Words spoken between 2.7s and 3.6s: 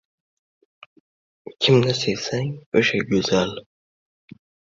o‘sha go‘zal.